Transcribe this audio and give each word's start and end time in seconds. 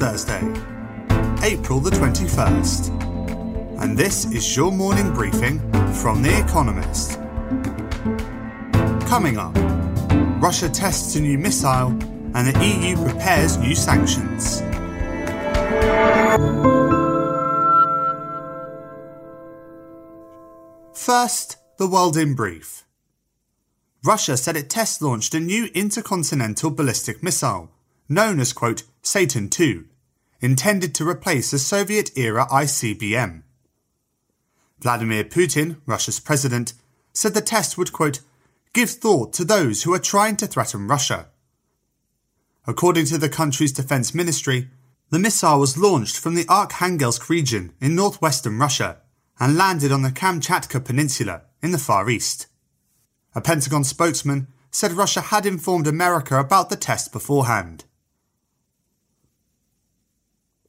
Thursday, 0.00 0.40
April 1.42 1.78
the 1.78 1.90
21st. 1.90 3.82
And 3.82 3.98
this 3.98 4.24
is 4.32 4.56
your 4.56 4.72
morning 4.72 5.12
briefing 5.12 5.58
from 5.92 6.22
The 6.22 6.42
Economist. 6.42 7.18
Coming 9.06 9.36
up, 9.36 9.52
Russia 10.42 10.70
tests 10.70 11.16
a 11.16 11.20
new 11.20 11.36
missile 11.36 11.88
and 12.34 12.48
the 12.48 12.64
EU 12.64 12.96
prepares 12.96 13.58
new 13.58 13.74
sanctions. 13.74 14.62
First, 20.94 21.58
the 21.76 21.86
world 21.86 22.16
in 22.16 22.34
brief. 22.34 22.86
Russia 24.02 24.38
said 24.38 24.56
it 24.56 24.70
test 24.70 25.02
launched 25.02 25.34
a 25.34 25.40
new 25.40 25.66
intercontinental 25.74 26.70
ballistic 26.70 27.22
missile, 27.22 27.70
known 28.08 28.40
as, 28.40 28.54
quote, 28.54 28.84
Satan 29.02 29.50
II, 29.58 29.89
intended 30.40 30.94
to 30.94 31.08
replace 31.08 31.52
a 31.52 31.58
Soviet 31.58 32.16
era 32.16 32.46
ICBM. 32.50 33.42
Vladimir 34.80 35.24
Putin, 35.24 35.76
Russia's 35.86 36.20
president, 36.20 36.72
said 37.12 37.34
the 37.34 37.40
test 37.40 37.76
would, 37.76 37.92
quote, 37.92 38.20
give 38.72 38.90
thought 38.90 39.32
to 39.34 39.44
those 39.44 39.82
who 39.82 39.92
are 39.92 39.98
trying 39.98 40.36
to 40.36 40.46
threaten 40.46 40.86
Russia. 40.86 41.28
According 42.66 43.06
to 43.06 43.18
the 43.18 43.28
country's 43.28 43.72
defense 43.72 44.14
ministry, 44.14 44.68
the 45.10 45.18
missile 45.18 45.58
was 45.58 45.76
launched 45.76 46.16
from 46.16 46.34
the 46.34 46.44
Arkhangelsk 46.44 47.28
region 47.28 47.72
in 47.80 47.96
northwestern 47.96 48.58
Russia 48.58 48.98
and 49.40 49.56
landed 49.56 49.90
on 49.90 50.02
the 50.02 50.10
Kamchatka 50.10 50.84
Peninsula 50.84 51.42
in 51.62 51.72
the 51.72 51.78
Far 51.78 52.08
East. 52.08 52.46
A 53.34 53.40
Pentagon 53.40 53.84
spokesman 53.84 54.46
said 54.70 54.92
Russia 54.92 55.20
had 55.20 55.46
informed 55.46 55.86
America 55.86 56.38
about 56.38 56.70
the 56.70 56.76
test 56.76 57.12
beforehand. 57.12 57.84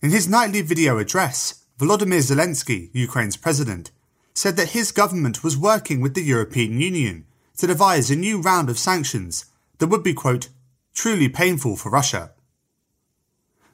In 0.02 0.10
his 0.10 0.28
nightly 0.28 0.62
video 0.64 0.98
address, 0.98 1.64
Volodymyr 1.78 2.24
Zelensky, 2.24 2.90
Ukraine's 2.92 3.38
president, 3.38 3.92
said 4.34 4.58
that 4.58 4.70
his 4.70 4.92
government 4.92 5.44
was 5.44 5.56
working 5.56 6.02
with 6.02 6.16
the 6.16 6.24
European 6.24 6.80
Union 6.80 7.28
to 7.58 7.68
devise 7.68 8.10
a 8.10 8.16
new 8.16 8.42
round 8.42 8.68
of 8.68 8.80
sanctions 8.80 9.46
that 9.78 9.88
would 9.88 10.02
be, 10.02 10.16
quote, 10.16 10.50
truly 10.96 11.30
painful 11.30 11.76
for 11.76 11.92
Russia. 11.92 12.32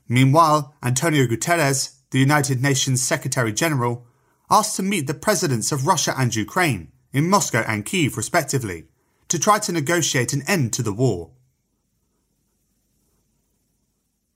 Meanwhile, 0.10 0.76
Antonio 0.84 1.28
Guterres, 1.28 1.96
the 2.12 2.20
United 2.20 2.62
Nations 2.62 3.02
Secretary 3.02 3.54
General, 3.54 4.06
asked 4.50 4.76
to 4.76 4.84
meet 4.84 5.08
the 5.08 5.14
presidents 5.14 5.72
of 5.72 5.88
Russia 5.88 6.14
and 6.18 6.36
Ukraine 6.36 6.92
in 7.14 7.30
Moscow 7.30 7.64
and 7.66 7.86
Kiev, 7.86 8.18
respectively, 8.18 8.90
to 9.30 9.40
try 9.40 9.60
to 9.60 9.72
negotiate 9.72 10.34
an 10.34 10.44
end 10.46 10.74
to 10.74 10.84
the 10.84 10.92
war. 10.92 11.32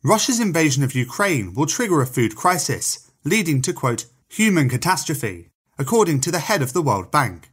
Russia's 0.04 0.40
invasion 0.40 0.84
of 0.84 0.96
Ukraine 0.96 1.54
will 1.54 1.68
trigger 1.68 2.02
a 2.02 2.08
food 2.08 2.36
crisis, 2.36 3.12
leading 3.24 3.62
to, 3.62 3.72
quote, 3.72 4.06
human 4.28 4.68
catastrophe, 4.68 5.50
according 5.78 6.22
to 6.22 6.32
the 6.32 6.40
head 6.40 6.64
of 6.64 6.74
the 6.74 6.82
World 6.82 7.12
Bank. 7.12 7.52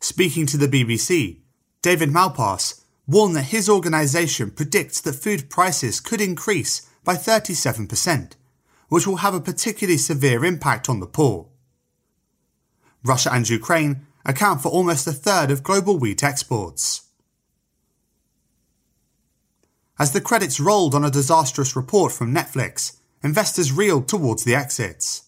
Speaking 0.00 0.44
to 0.46 0.58
the 0.58 0.68
BBC, 0.68 1.38
David 1.80 2.10
Malpass 2.10 2.82
warned 3.06 3.36
that 3.36 3.44
his 3.44 3.70
organisation 3.70 4.50
predicts 4.50 5.00
that 5.00 5.14
food 5.14 5.48
prices 5.48 5.98
could 5.98 6.20
increase 6.20 6.86
by 7.04 7.14
37%, 7.14 8.32
which 8.88 9.06
will 9.06 9.16
have 9.16 9.34
a 9.34 9.40
particularly 9.40 9.96
severe 9.96 10.44
impact 10.44 10.90
on 10.90 11.00
the 11.00 11.06
poor. 11.06 11.48
Russia 13.02 13.32
and 13.32 13.48
Ukraine 13.48 14.06
account 14.26 14.60
for 14.60 14.68
almost 14.68 15.06
a 15.06 15.12
third 15.12 15.50
of 15.50 15.62
global 15.62 15.98
wheat 15.98 16.22
exports. 16.22 17.05
As 19.98 20.12
the 20.12 20.20
credits 20.20 20.60
rolled 20.60 20.94
on 20.94 21.04
a 21.04 21.10
disastrous 21.10 21.74
report 21.74 22.12
from 22.12 22.34
Netflix, 22.34 22.98
investors 23.22 23.72
reeled 23.72 24.08
towards 24.08 24.44
the 24.44 24.54
exits. 24.54 25.22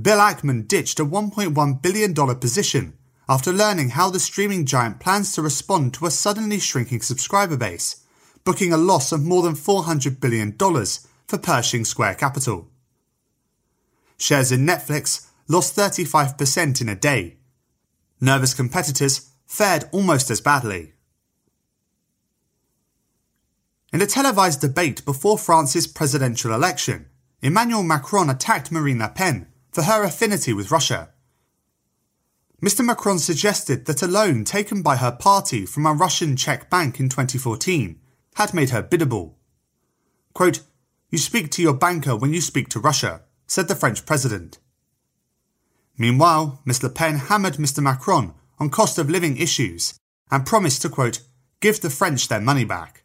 Bill 0.00 0.18
Ackman 0.18 0.68
ditched 0.68 1.00
a 1.00 1.04
$1.1 1.04 1.82
billion 1.82 2.14
position 2.14 2.94
after 3.28 3.52
learning 3.52 3.90
how 3.90 4.10
the 4.10 4.20
streaming 4.20 4.66
giant 4.66 5.00
plans 5.00 5.32
to 5.32 5.42
respond 5.42 5.94
to 5.94 6.06
a 6.06 6.10
suddenly 6.10 6.58
shrinking 6.58 7.00
subscriber 7.00 7.56
base, 7.56 8.04
booking 8.44 8.72
a 8.72 8.76
loss 8.76 9.12
of 9.12 9.22
more 9.22 9.42
than 9.42 9.54
$400 9.54 10.20
billion 10.20 10.52
for 11.26 11.38
Pershing 11.38 11.84
Square 11.84 12.16
Capital. 12.16 12.68
Shares 14.18 14.52
in 14.52 14.66
Netflix 14.66 15.28
lost 15.48 15.74
35% 15.76 16.80
in 16.80 16.88
a 16.88 16.94
day. 16.94 17.36
Nervous 18.20 18.54
competitors 18.54 19.30
fared 19.46 19.88
almost 19.92 20.30
as 20.30 20.40
badly. 20.40 20.91
In 23.92 24.00
a 24.00 24.06
televised 24.06 24.62
debate 24.62 25.04
before 25.04 25.36
France's 25.36 25.86
presidential 25.86 26.54
election, 26.54 27.10
Emmanuel 27.42 27.82
Macron 27.82 28.30
attacked 28.30 28.72
Marine 28.72 29.00
Le 29.00 29.10
Pen 29.10 29.48
for 29.70 29.82
her 29.82 30.02
affinity 30.02 30.54
with 30.54 30.70
Russia. 30.70 31.10
Mr. 32.62 32.82
Macron 32.82 33.18
suggested 33.18 33.84
that 33.84 34.00
a 34.00 34.06
loan 34.06 34.44
taken 34.44 34.80
by 34.80 34.96
her 34.96 35.12
party 35.12 35.66
from 35.66 35.84
a 35.84 35.92
Russian 35.92 36.36
Czech 36.36 36.70
bank 36.70 37.00
in 37.00 37.10
2014 37.10 38.00
had 38.36 38.54
made 38.54 38.70
her 38.70 38.80
biddable. 38.80 39.36
Quote, 40.32 40.60
You 41.10 41.18
speak 41.18 41.50
to 41.50 41.62
your 41.62 41.74
banker 41.74 42.16
when 42.16 42.32
you 42.32 42.40
speak 42.40 42.68
to 42.70 42.80
Russia, 42.80 43.20
said 43.46 43.68
the 43.68 43.74
French 43.74 44.06
president. 44.06 44.58
Meanwhile, 45.98 46.62
Ms. 46.64 46.82
Le 46.82 46.88
Pen 46.88 47.16
hammered 47.16 47.54
Mr. 47.54 47.82
Macron 47.82 48.32
on 48.58 48.70
cost 48.70 48.96
of 48.96 49.10
living 49.10 49.36
issues 49.36 49.98
and 50.30 50.46
promised 50.46 50.80
to, 50.80 50.88
quote, 50.88 51.20
give 51.60 51.82
the 51.82 51.90
French 51.90 52.28
their 52.28 52.40
money 52.40 52.64
back. 52.64 53.01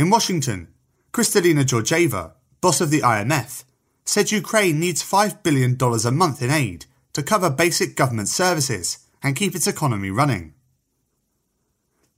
In 0.00 0.08
Washington, 0.08 0.68
Kristalina 1.12 1.62
Georgieva, 1.62 2.32
boss 2.62 2.80
of 2.80 2.88
the 2.88 3.02
IMF, 3.02 3.64
said 4.06 4.32
Ukraine 4.32 4.80
needs 4.80 5.02
$5 5.02 5.42
billion 5.42 5.76
a 5.78 6.10
month 6.10 6.40
in 6.40 6.50
aid 6.50 6.86
to 7.12 7.22
cover 7.22 7.50
basic 7.50 7.96
government 7.96 8.28
services 8.28 9.06
and 9.22 9.36
keep 9.36 9.54
its 9.54 9.66
economy 9.66 10.10
running. 10.10 10.54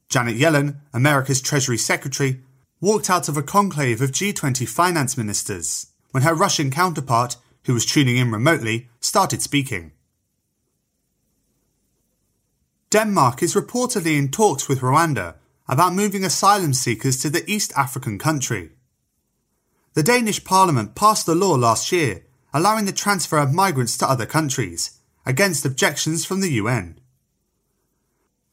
Janet 0.09 0.37
Yellen, 0.37 0.76
America's 0.93 1.41
Treasury 1.41 1.76
Secretary, 1.76 2.43
walked 2.81 3.10
out 3.10 3.28
of 3.28 3.37
a 3.37 3.43
conclave 3.43 4.00
of 4.00 4.12
G20 4.12 4.69
finance 4.69 5.19
ministers 5.19 5.88
when 6.12 6.22
her 6.22 6.37
Russian 6.37 6.70
counterpart 6.70 7.37
who 7.64 7.75
was 7.75 7.84
tuning 7.84 8.16
in 8.16 8.31
remotely, 8.31 8.91
started 9.00 9.43
speaking. 9.43 9.91
Denmark 12.91 13.43
is 13.43 13.56
reportedly 13.56 14.16
in 14.16 14.31
talks 14.31 14.69
with 14.69 14.82
Rwanda 14.82 15.34
about 15.69 15.95
moving 15.95 16.25
asylum 16.25 16.75
seekers 16.75 17.19
to 17.21 17.31
the 17.31 17.49
East 17.50 17.73
African 17.77 18.19
country. 18.19 18.71
The 19.95 20.03
Danish 20.03 20.43
parliament 20.45 20.95
passed 20.95 21.28
a 21.28 21.34
law 21.34 21.55
last 21.55 21.93
year 21.93 22.23
allowing 22.53 22.84
the 22.84 22.93
transfer 22.93 23.39
of 23.39 23.53
migrants 23.53 23.97
to 23.99 24.09
other 24.09 24.27
countries, 24.27 24.99
against 25.25 25.65
objections 25.65 26.25
from 26.25 26.41
the 26.41 26.53
UN. 26.53 26.99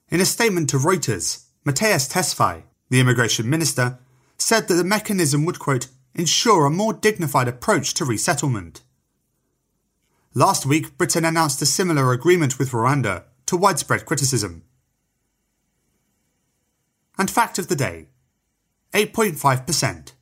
In 0.09 0.21
a 0.21 0.25
statement 0.25 0.69
to 0.69 0.77
Reuters, 0.77 1.45
Mattias 1.65 2.09
Tesfaye, 2.11 2.63
the 2.89 2.99
immigration 2.99 3.49
minister, 3.49 3.99
said 4.37 4.67
that 4.67 4.75
the 4.75 4.83
mechanism 4.83 5.45
would, 5.45 5.59
quote, 5.59 5.87
ensure 6.15 6.65
a 6.65 6.71
more 6.71 6.93
dignified 6.93 7.47
approach 7.47 7.93
to 7.95 8.05
resettlement. 8.05 8.81
Last 10.33 10.65
week, 10.65 10.97
Britain 10.97 11.25
announced 11.25 11.61
a 11.61 11.65
similar 11.65 12.11
agreement 12.13 12.57
with 12.57 12.71
Rwanda 12.71 13.23
to 13.47 13.57
widespread 13.57 14.05
criticism. 14.05 14.63
And 17.19 17.29
fact 17.29 17.59
of 17.59 17.67
the 17.67 17.75
day 17.75 18.07
8.5%. 18.93 20.13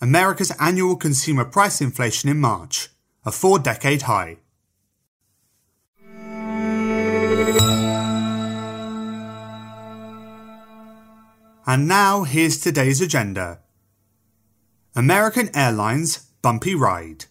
America's 0.00 0.52
annual 0.58 0.96
consumer 0.96 1.44
price 1.44 1.82
inflation 1.82 2.30
in 2.30 2.40
March, 2.40 2.88
a 3.26 3.30
four 3.30 3.58
decade 3.58 4.02
high. 4.02 4.38
And 11.66 11.88
now 11.88 12.24
here's 12.24 12.58
today's 12.58 13.00
agenda 13.02 13.60
American 14.96 15.54
Airlines 15.54 16.18
Bumpy 16.40 16.74
Ride. 16.74 17.26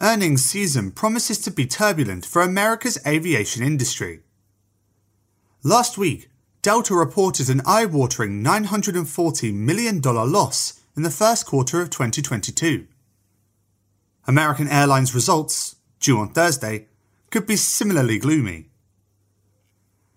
Earnings 0.00 0.44
season 0.44 0.90
promises 0.90 1.38
to 1.38 1.50
be 1.50 1.66
turbulent 1.66 2.26
for 2.26 2.42
America's 2.42 2.98
aviation 3.06 3.62
industry. 3.62 4.20
Last 5.62 5.96
week, 5.96 6.28
Delta 6.64 6.94
reported 6.94 7.50
an 7.50 7.60
eye 7.66 7.84
watering 7.84 8.42
$940 8.42 9.52
million 9.52 10.00
loss 10.00 10.80
in 10.96 11.02
the 11.02 11.10
first 11.10 11.44
quarter 11.44 11.82
of 11.82 11.90
2022. 11.90 12.86
American 14.26 14.68
Airlines 14.68 15.14
results, 15.14 15.76
due 16.00 16.18
on 16.18 16.30
Thursday, 16.30 16.86
could 17.30 17.46
be 17.46 17.56
similarly 17.56 18.18
gloomy. 18.18 18.70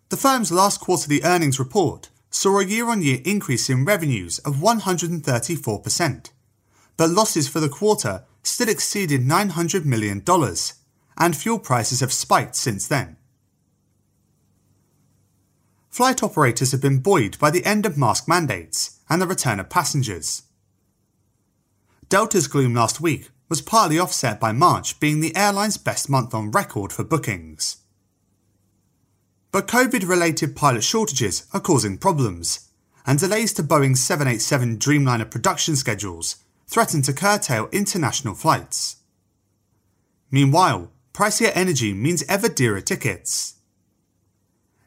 The 0.08 0.16
firm's 0.16 0.50
last 0.50 0.80
quarterly 0.80 1.22
earnings 1.22 1.60
report 1.60 2.12
saw 2.30 2.60
a 2.60 2.66
year 2.66 2.88
on 2.88 3.02
year 3.02 3.20
increase 3.26 3.70
in 3.70 3.84
revenues 3.84 4.40
of 4.40 4.56
134%, 4.56 6.30
but 6.96 7.10
losses 7.10 7.50
for 7.50 7.60
the 7.60 7.68
quarter 7.68 8.24
still 8.42 8.70
exceeded 8.70 9.20
$900 9.20 9.84
million, 9.84 10.24
and 11.18 11.36
fuel 11.36 11.60
prices 11.60 12.00
have 12.00 12.14
spiked 12.14 12.56
since 12.56 12.88
then. 12.88 13.17
Flight 15.98 16.22
operators 16.22 16.72
have 16.72 16.80
been 16.80 17.00
buoyed 17.00 17.40
by 17.40 17.50
the 17.50 17.66
end 17.66 17.84
of 17.84 17.98
mask 17.98 18.28
mandates 18.28 19.00
and 19.10 19.20
the 19.20 19.26
return 19.26 19.60
of 19.60 19.68
passengers. 19.68 20.44
Delta's 22.08 22.48
gloom 22.48 22.76
last 22.76 23.02
week 23.02 23.30
was 23.50 23.64
partly 23.64 23.98
offset 23.98 24.40
by 24.40 24.52
March 24.52 25.00
being 25.00 25.22
the 25.22 25.36
airline's 25.36 25.78
best 25.78 26.08
month 26.08 26.36
on 26.36 26.52
record 26.52 26.94
for 26.94 27.04
bookings. 27.04 27.78
But 29.52 29.66
COVID 29.68 30.08
related 30.08 30.56
pilot 30.56 30.84
shortages 30.84 31.48
are 31.52 31.60
causing 31.60 31.98
problems, 31.98 32.70
and 33.04 33.18
delays 33.18 33.52
to 33.54 33.64
Boeing's 33.64 34.04
787 34.04 34.78
Dreamliner 34.78 35.32
production 35.32 35.76
schedules 35.76 36.36
threaten 36.68 37.02
to 37.02 37.12
curtail 37.12 37.70
international 37.72 38.36
flights. 38.36 38.98
Meanwhile, 40.30 40.92
pricier 41.12 41.52
energy 41.56 41.92
means 41.96 42.24
ever 42.30 42.50
dearer 42.50 42.82
tickets. 42.82 43.57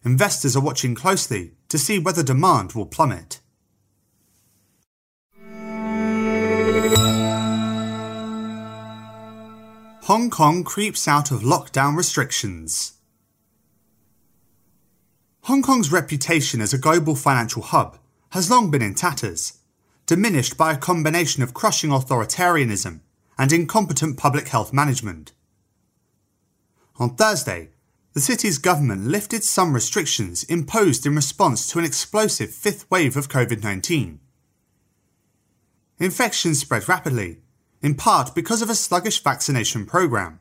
Investors 0.02 0.56
are 0.56 0.62
watching 0.62 0.94
closely 0.94 1.52
to 1.68 1.78
see 1.78 1.98
whether 1.98 2.22
demand 2.22 2.72
will 2.72 2.86
plummet. 2.86 3.40
Hong 10.04 10.30
Kong 10.30 10.64
creeps 10.64 11.06
out 11.06 11.30
of 11.30 11.42
lockdown 11.42 11.96
restrictions. 11.96 12.94
Hong 15.42 15.62
Kong's 15.62 15.92
reputation 15.92 16.60
as 16.60 16.72
a 16.72 16.78
global 16.78 17.14
financial 17.14 17.62
hub 17.62 17.98
has 18.30 18.50
long 18.50 18.70
been 18.70 18.82
in 18.82 18.94
tatters, 18.94 19.58
diminished 20.06 20.56
by 20.56 20.72
a 20.72 20.78
combination 20.78 21.42
of 21.42 21.54
crushing 21.54 21.90
authoritarianism 21.90 23.00
and 23.38 23.52
incompetent 23.52 24.16
public 24.16 24.48
health 24.48 24.72
management. 24.72 25.32
On 26.96 27.14
Thursday, 27.14 27.68
the 28.12 28.20
city's 28.20 28.58
government 28.58 29.06
lifted 29.06 29.44
some 29.44 29.72
restrictions 29.72 30.42
imposed 30.44 31.06
in 31.06 31.14
response 31.14 31.68
to 31.68 31.78
an 31.78 31.84
explosive 31.84 32.50
fifth 32.50 32.90
wave 32.90 33.16
of 33.16 33.28
COVID 33.28 33.62
19. 33.62 34.18
Infections 35.98 36.58
spread 36.58 36.88
rapidly, 36.88 37.38
in 37.82 37.94
part 37.94 38.34
because 38.34 38.62
of 38.62 38.70
a 38.70 38.74
sluggish 38.74 39.22
vaccination 39.22 39.86
program. 39.86 40.40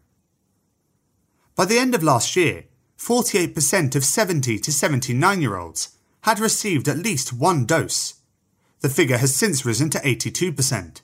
By 1.55 1.65
the 1.65 1.77
end 1.77 1.93
of 1.93 2.01
last 2.01 2.35
year, 2.35 2.65
48% 2.97 3.95
of 3.95 4.03
70 4.03 4.57
to 4.59 4.71
79 4.71 5.41
year 5.41 5.55
olds 5.55 5.97
had 6.21 6.39
received 6.39 6.87
at 6.87 6.97
least 6.97 7.33
one 7.33 7.65
dose. 7.65 8.15
The 8.81 8.89
figure 8.89 9.17
has 9.17 9.35
since 9.35 9.65
risen 9.65 9.89
to 9.91 9.99
82%. 9.99 11.01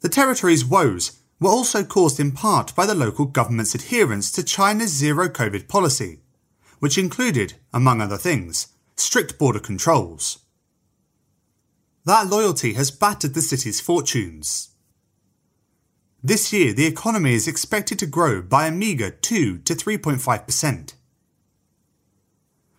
The 0.00 0.08
territory's 0.08 0.64
woes 0.64 1.19
were 1.40 1.48
also 1.50 1.82
caused 1.82 2.20
in 2.20 2.32
part 2.32 2.74
by 2.76 2.84
the 2.84 2.94
local 2.94 3.24
government's 3.24 3.74
adherence 3.74 4.30
to 4.30 4.42
China's 4.42 4.90
zero 4.90 5.28
COVID 5.28 5.66
policy, 5.66 6.20
which 6.78 6.98
included, 6.98 7.54
among 7.72 8.00
other 8.00 8.18
things, 8.18 8.68
strict 8.94 9.38
border 9.38 9.58
controls. 9.58 10.40
That 12.04 12.28
loyalty 12.28 12.74
has 12.74 12.90
battered 12.90 13.34
the 13.34 13.42
city's 13.42 13.80
fortunes. 13.80 14.68
This 16.22 16.52
year, 16.52 16.74
the 16.74 16.86
economy 16.86 17.32
is 17.32 17.48
expected 17.48 17.98
to 18.00 18.06
grow 18.06 18.42
by 18.42 18.66
a 18.66 18.70
meagre 18.70 19.10
2 19.10 19.58
to 19.58 19.74
3.5%. 19.74 20.94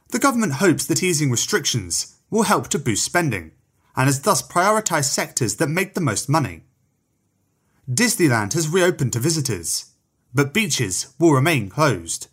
The 0.09 0.19
government 0.19 0.53
hopes 0.53 0.85
that 0.85 1.01
easing 1.01 1.31
restrictions 1.31 2.17
will 2.29 2.43
help 2.43 2.67
to 2.69 2.79
boost 2.79 3.03
spending 3.03 3.51
and 3.95 4.05
has 4.05 4.21
thus 4.21 4.47
prioritised 4.47 5.05
sectors 5.05 5.55
that 5.55 5.67
make 5.67 5.95
the 5.95 6.01
most 6.01 6.29
money. 6.29 6.63
Disneyland 7.89 8.53
has 8.53 8.69
reopened 8.69 9.13
to 9.13 9.19
visitors, 9.19 9.91
but 10.33 10.53
beaches 10.53 11.13
will 11.19 11.33
remain 11.33 11.69
closed. 11.69 12.27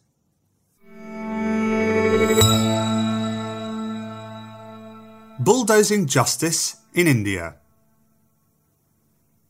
Bulldozing 5.41 6.07
justice 6.07 6.77
in 6.93 7.07
India. 7.07 7.57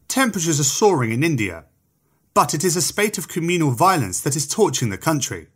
Temperatures 0.06 0.60
are 0.60 0.64
soaring 0.64 1.10
in 1.10 1.24
India, 1.24 1.64
but 2.32 2.54
it 2.54 2.62
is 2.62 2.76
a 2.76 2.82
spate 2.82 3.18
of 3.18 3.28
communal 3.28 3.72
violence 3.72 4.20
that 4.20 4.36
is 4.36 4.46
torching 4.46 4.90
the 4.90 4.98
country. 4.98 5.48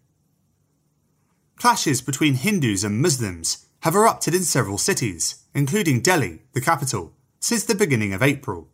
Clashes 1.57 2.03
between 2.03 2.35
Hindus 2.35 2.83
and 2.83 3.01
Muslims 3.01 3.67
have 3.83 3.95
erupted 3.95 4.35
in 4.35 4.43
several 4.43 4.79
cities, 4.79 5.45
including 5.55 6.01
Delhi, 6.01 6.43
the 6.53 6.61
capital, 6.61 7.13
since 7.39 7.65
the 7.65 7.75
beginning 7.75 8.13
of 8.13 8.23
April. 8.23 8.72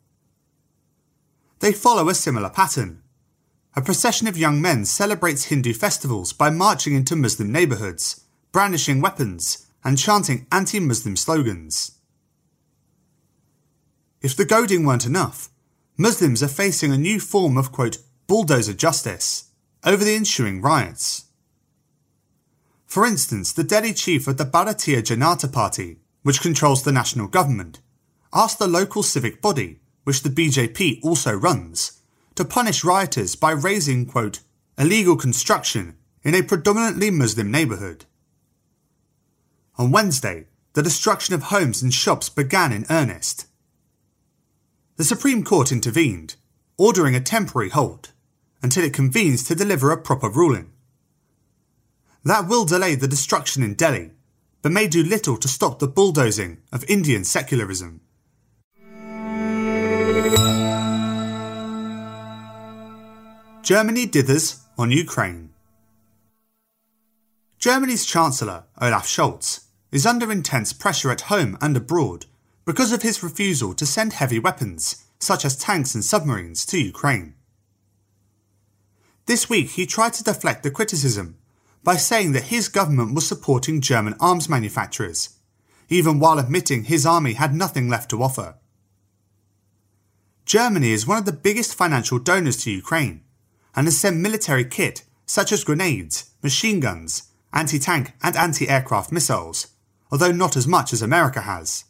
They 1.60 1.72
follow 1.72 2.08
a 2.08 2.14
similar 2.14 2.50
pattern. 2.50 3.02
A 3.74 3.82
procession 3.82 4.26
of 4.26 4.38
young 4.38 4.60
men 4.62 4.84
celebrates 4.84 5.44
Hindu 5.44 5.72
festivals 5.72 6.32
by 6.32 6.50
marching 6.50 6.94
into 6.94 7.16
Muslim 7.16 7.52
neighbourhoods, 7.52 8.24
brandishing 8.52 9.00
weapons, 9.00 9.66
and 9.84 9.98
chanting 9.98 10.46
anti 10.50 10.80
Muslim 10.80 11.16
slogans. 11.16 11.92
If 14.20 14.36
the 14.36 14.44
goading 14.44 14.84
weren't 14.84 15.06
enough, 15.06 15.48
Muslims 15.96 16.42
are 16.42 16.48
facing 16.48 16.92
a 16.92 16.98
new 16.98 17.20
form 17.20 17.56
of 17.56 17.72
quote, 17.72 17.98
bulldozer 18.26 18.74
justice 18.74 19.50
over 19.84 20.04
the 20.04 20.14
ensuing 20.14 20.60
riots. 20.60 21.24
For 22.86 23.04
instance, 23.04 23.52
the 23.52 23.64
Delhi 23.64 23.92
chief 23.92 24.26
of 24.26 24.38
the 24.38 24.44
Bharatiya 24.44 25.02
Janata 25.02 25.52
Party, 25.52 25.98
which 26.22 26.40
controls 26.40 26.82
the 26.82 26.92
national 26.92 27.28
government, 27.28 27.80
asked 28.32 28.58
the 28.58 28.66
local 28.66 29.02
civic 29.02 29.40
body 29.40 29.80
which 30.08 30.22
the 30.22 30.30
BJP 30.30 31.00
also 31.02 31.34
runs, 31.34 32.00
to 32.34 32.42
punish 32.42 32.82
rioters 32.82 33.36
by 33.36 33.50
razing, 33.50 34.06
quote, 34.06 34.40
illegal 34.78 35.16
construction 35.16 35.98
in 36.22 36.34
a 36.34 36.42
predominantly 36.42 37.10
Muslim 37.10 37.50
neighbourhood. 37.50 38.06
On 39.76 39.90
Wednesday, 39.90 40.46
the 40.72 40.82
destruction 40.82 41.34
of 41.34 41.42
homes 41.42 41.82
and 41.82 41.92
shops 41.92 42.30
began 42.30 42.72
in 42.72 42.86
earnest. 42.88 43.48
The 44.96 45.04
Supreme 45.04 45.44
Court 45.44 45.70
intervened, 45.70 46.36
ordering 46.78 47.14
a 47.14 47.20
temporary 47.20 47.68
halt 47.68 48.12
until 48.62 48.84
it 48.84 48.94
convenes 48.94 49.44
to 49.44 49.54
deliver 49.54 49.90
a 49.90 50.00
proper 50.00 50.30
ruling. 50.30 50.72
That 52.24 52.48
will 52.48 52.64
delay 52.64 52.94
the 52.94 53.08
destruction 53.08 53.62
in 53.62 53.74
Delhi, 53.74 54.12
but 54.62 54.72
may 54.72 54.88
do 54.88 55.02
little 55.02 55.36
to 55.36 55.48
stop 55.48 55.80
the 55.80 55.86
bulldozing 55.86 56.62
of 56.72 56.88
Indian 56.88 57.24
secularism. 57.24 58.00
Germany 63.62 64.06
dithers 64.06 64.60
on 64.78 64.90
Ukraine. 64.92 65.50
Germany's 67.58 68.06
Chancellor, 68.06 68.64
Olaf 68.80 69.06
Scholz, 69.06 69.64
is 69.90 70.06
under 70.06 70.30
intense 70.30 70.72
pressure 70.72 71.10
at 71.10 71.22
home 71.22 71.58
and 71.60 71.76
abroad 71.76 72.26
because 72.64 72.92
of 72.92 73.02
his 73.02 73.22
refusal 73.22 73.74
to 73.74 73.84
send 73.84 74.12
heavy 74.12 74.38
weapons, 74.38 75.04
such 75.18 75.44
as 75.44 75.56
tanks 75.56 75.94
and 75.94 76.04
submarines, 76.04 76.64
to 76.66 76.78
Ukraine. 76.78 77.34
This 79.26 79.50
week 79.50 79.70
he 79.70 79.86
tried 79.86 80.14
to 80.14 80.24
deflect 80.24 80.62
the 80.62 80.70
criticism 80.70 81.36
by 81.82 81.96
saying 81.96 82.32
that 82.32 82.44
his 82.44 82.68
government 82.68 83.14
was 83.14 83.26
supporting 83.26 83.80
German 83.80 84.14
arms 84.20 84.48
manufacturers, 84.48 85.30
even 85.88 86.20
while 86.20 86.38
admitting 86.38 86.84
his 86.84 87.04
army 87.04 87.32
had 87.32 87.54
nothing 87.54 87.88
left 87.88 88.08
to 88.10 88.22
offer. 88.22 88.54
Germany 90.46 90.92
is 90.92 91.06
one 91.06 91.18
of 91.18 91.24
the 91.24 91.32
biggest 91.32 91.74
financial 91.74 92.18
donors 92.18 92.56
to 92.58 92.70
Ukraine 92.70 93.22
and 93.78 93.86
has 93.86 93.96
sent 93.96 94.16
military 94.16 94.64
kit 94.64 95.04
such 95.24 95.52
as 95.52 95.62
grenades, 95.62 96.30
machine 96.42 96.80
guns, 96.80 97.28
anti 97.52 97.78
tank 97.78 98.12
and 98.24 98.34
anti 98.34 98.68
aircraft 98.68 99.12
missiles, 99.12 99.68
although 100.10 100.32
not 100.32 100.56
as 100.56 100.66
much 100.66 100.92
as 100.92 101.00
America 101.00 101.42
has. 101.42 101.84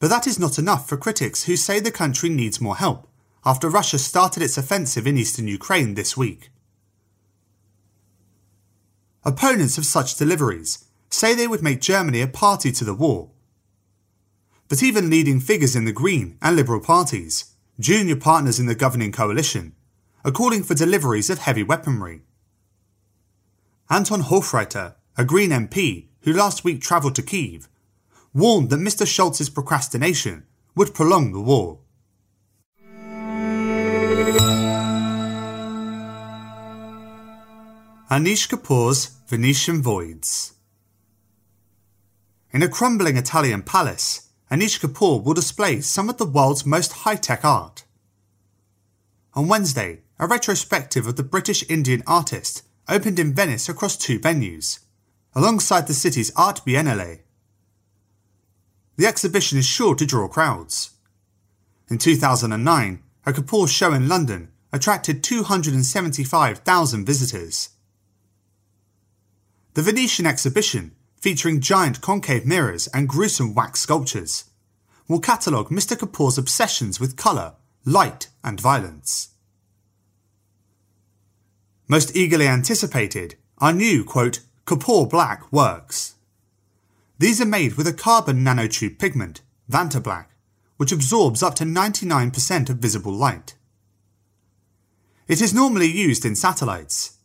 But 0.00 0.10
that 0.10 0.26
is 0.26 0.40
not 0.40 0.58
enough 0.58 0.88
for 0.88 0.96
critics 0.96 1.44
who 1.44 1.54
say 1.54 1.78
the 1.78 1.92
country 1.92 2.28
needs 2.28 2.60
more 2.60 2.74
help 2.74 3.06
after 3.46 3.70
Russia 3.70 3.96
started 3.96 4.42
its 4.42 4.58
offensive 4.58 5.06
in 5.06 5.16
eastern 5.16 5.46
Ukraine 5.46 5.94
this 5.94 6.16
week. 6.16 6.50
Opponents 9.24 9.78
of 9.78 9.86
such 9.86 10.16
deliveries 10.16 10.84
say 11.10 11.32
they 11.32 11.46
would 11.46 11.62
make 11.62 11.80
Germany 11.80 12.22
a 12.22 12.26
party 12.26 12.72
to 12.72 12.84
the 12.84 12.94
war. 12.94 13.30
But 14.68 14.82
even 14.82 15.10
leading 15.10 15.38
figures 15.38 15.76
in 15.76 15.84
the 15.84 15.92
Green 15.92 16.38
and 16.42 16.56
Liberal 16.56 16.80
parties, 16.80 17.54
junior 17.78 18.16
partners 18.16 18.58
in 18.58 18.66
the 18.66 18.74
governing 18.74 19.12
coalition, 19.12 19.76
are 20.24 20.32
calling 20.32 20.62
for 20.62 20.74
deliveries 20.74 21.30
of 21.30 21.38
heavy 21.38 21.62
weaponry. 21.62 22.22
Anton 23.88 24.22
Hofreiter, 24.22 24.94
a 25.16 25.24
Green 25.24 25.50
MP 25.50 26.08
who 26.22 26.32
last 26.32 26.64
week 26.64 26.80
travelled 26.80 27.14
to 27.16 27.22
Kiev, 27.22 27.68
warned 28.32 28.70
that 28.70 28.78
Mr. 28.78 29.06
Scholz's 29.06 29.50
procrastination 29.50 30.44
would 30.74 30.94
prolong 30.94 31.32
the 31.32 31.40
war. 31.40 31.80
Anish 38.10 38.48
Kapoor's 38.48 39.06
Venetian 39.28 39.80
Voids 39.82 40.54
In 42.52 42.62
a 42.62 42.68
crumbling 42.68 43.16
Italian 43.16 43.62
palace, 43.62 44.30
Anish 44.50 44.80
Kapoor 44.80 45.22
will 45.22 45.34
display 45.34 45.80
some 45.80 46.08
of 46.10 46.16
the 46.18 46.26
world's 46.26 46.66
most 46.66 46.92
high-tech 46.92 47.44
art. 47.44 47.84
On 49.34 49.46
Wednesday, 49.46 50.00
a 50.20 50.26
retrospective 50.26 51.06
of 51.06 51.16
the 51.16 51.22
British 51.22 51.64
Indian 51.70 52.02
artist 52.06 52.62
opened 52.86 53.18
in 53.18 53.32
Venice 53.32 53.70
across 53.70 53.96
two 53.96 54.20
venues, 54.20 54.80
alongside 55.34 55.86
the 55.86 55.94
city's 55.94 56.30
Art 56.36 56.60
Biennale. 56.66 57.20
The 58.98 59.06
exhibition 59.06 59.56
is 59.56 59.64
sure 59.64 59.94
to 59.94 60.04
draw 60.04 60.28
crowds. 60.28 60.90
In 61.88 61.96
2009, 61.96 63.02
a 63.24 63.32
Kapoor 63.32 63.66
show 63.66 63.94
in 63.94 64.08
London 64.08 64.50
attracted 64.74 65.24
275,000 65.24 67.06
visitors. 67.06 67.70
The 69.72 69.82
Venetian 69.82 70.26
exhibition, 70.26 70.94
featuring 71.16 71.62
giant 71.62 72.02
concave 72.02 72.44
mirrors 72.44 72.88
and 72.88 73.08
gruesome 73.08 73.54
wax 73.54 73.80
sculptures, 73.80 74.44
will 75.08 75.20
catalogue 75.20 75.70
Mr. 75.70 75.96
Kapoor's 75.96 76.36
obsessions 76.36 77.00
with 77.00 77.16
colour, 77.16 77.54
light, 77.86 78.28
and 78.44 78.60
violence. 78.60 79.30
Most 81.90 82.14
eagerly 82.14 82.46
anticipated 82.46 83.34
are 83.58 83.72
new, 83.72 84.04
quote, 84.04 84.38
Kapoor 84.64 85.10
Black 85.10 85.50
works. 85.52 86.14
These 87.18 87.40
are 87.40 87.56
made 87.56 87.74
with 87.74 87.88
a 87.88 87.92
carbon 87.92 88.44
nanotube 88.44 88.96
pigment, 88.96 89.40
Vantablack, 89.68 90.26
which 90.76 90.92
absorbs 90.92 91.42
up 91.42 91.56
to 91.56 91.64
99% 91.64 92.70
of 92.70 92.76
visible 92.76 93.10
light. 93.10 93.56
It 95.26 95.40
is 95.40 95.52
normally 95.52 95.88
used 95.88 96.24
in 96.24 96.36
satellites, 96.36 97.18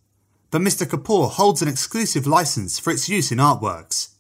but 0.50 0.62
Mr. 0.62 0.88
Kapoor 0.88 1.30
holds 1.30 1.62
an 1.62 1.68
exclusive 1.68 2.26
license 2.26 2.80
for 2.80 2.90
its 2.90 3.08
use 3.08 3.32
in 3.32 3.38
artworks. 3.38 4.16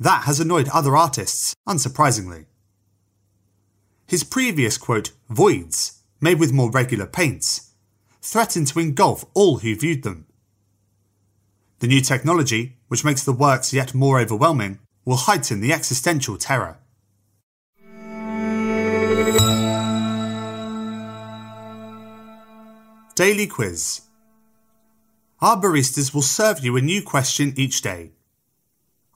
That 0.00 0.22
has 0.24 0.40
annoyed 0.40 0.70
other 0.70 0.96
artists, 0.96 1.54
unsurprisingly. 1.68 2.46
His 4.06 4.24
previous 4.24 4.78
quote, 4.78 5.12
voids, 5.28 6.00
made 6.18 6.40
with 6.40 6.50
more 6.50 6.70
regular 6.70 7.04
paints, 7.04 7.71
threatened 8.22 8.68
to 8.68 8.78
engulf 8.78 9.24
all 9.34 9.58
who 9.58 9.74
viewed 9.74 10.04
them. 10.04 10.26
The 11.80 11.88
new 11.88 12.00
technology, 12.00 12.76
which 12.86 13.04
makes 13.04 13.24
the 13.24 13.32
works 13.32 13.72
yet 13.72 13.92
more 13.92 14.20
overwhelming, 14.20 14.78
will 15.04 15.16
heighten 15.16 15.60
the 15.60 15.72
existential 15.72 16.36
terror. 16.36 16.78
Daily 23.16 23.46
Quiz 23.48 24.02
Our 25.40 25.60
baristas 25.60 26.14
will 26.14 26.22
serve 26.22 26.60
you 26.60 26.76
a 26.76 26.80
new 26.80 27.02
question 27.02 27.52
each 27.56 27.82
day. 27.82 28.12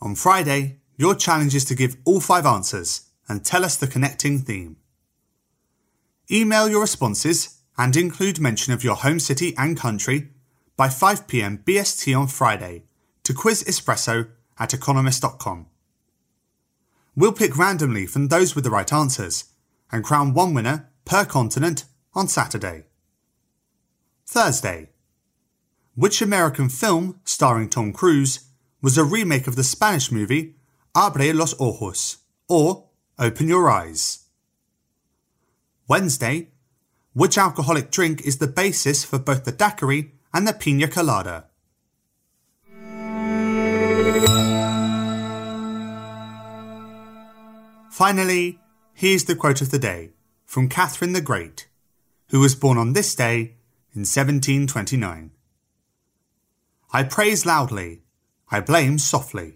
On 0.01 0.17
Friday, 0.17 0.81
your 0.97 1.15
challenge 1.15 1.55
is 1.55 1.65
to 1.67 1.77
give 1.77 1.97
all 2.05 2.21
five 2.21 2.45
answers 2.45 3.03
and 3.29 3.45
tell 3.45 3.65
us 3.65 3.77
the 3.77 3.87
connecting 3.87 4.41
theme. 4.41 4.77
Email 6.31 6.69
your 6.69 6.81
responses 6.81 7.56
and 7.79 7.97
include 7.97 8.41
mention 8.41 8.73
of 8.73 8.85
your 8.85 8.97
home 8.97 9.21
city 9.21 9.55
and 9.57 9.77
country 9.77 10.31
by 10.77 10.89
5pm 10.89 11.65
BST 11.65 12.19
on 12.19 12.27
Friday 12.27 12.85
to 13.23 13.35
quiz 13.35 13.65
espresso 13.65 14.29
at 14.59 14.73
economist.com. 14.73 15.67
We'll 17.15 17.33
pick 17.33 17.57
randomly 17.57 18.07
from 18.07 18.29
those 18.29 18.55
with 18.55 18.65
the 18.65 18.71
right 18.71 18.93
answers 18.93 19.45
and 19.91 20.05
crown 20.05 20.35
one 20.35 20.55
winner 20.55 20.91
per 21.05 21.25
continent 21.25 21.85
on 22.15 22.29
Saturday. 22.29 22.85
Thursday. 24.27 24.91
Which 25.95 26.21
American 26.21 26.69
film 26.69 27.21
starring 27.25 27.71
Tom 27.71 27.93
Cruise 27.93 28.41
was 28.83 28.99
a 28.99 29.05
remake 29.05 29.47
of 29.47 29.57
the 29.57 29.65
Spanish 29.65 30.13
movie 30.13 30.57
Abre 30.95 31.35
los 31.35 31.55
ojos 31.59 32.19
or 32.49 32.85
Open 33.19 33.49
Your 33.49 33.71
Eyes? 33.71 34.25
Wednesday. 35.89 36.49
Which 37.17 37.39
alcoholic 37.39 37.91
drink 37.91 38.21
is 38.27 38.37
the 38.37 38.47
basis 38.47 39.03
for 39.03 39.19
both 39.19 39.45
the 39.45 39.51
daiquiri 39.51 40.13
and 40.35 40.47
the 40.47 40.53
pina 40.53 40.87
colada? 40.87 41.47
Finally, 47.91 48.61
here's 48.93 49.25
the 49.25 49.35
quote 49.35 49.63
of 49.63 49.71
the 49.71 49.79
day 49.79 50.11
from 50.45 50.69
Catherine 50.69 51.15
the 51.15 51.23
Great, 51.23 51.69
who 52.29 52.41
was 52.41 52.55
born 52.55 52.77
on 52.77 52.93
this 52.93 53.15
day 53.15 53.55
in 53.95 54.05
1729. 54.05 55.31
I 56.93 57.03
praise 57.03 57.47
loudly, 57.47 58.03
I 58.51 58.61
blame 58.61 58.99
softly. 58.99 59.56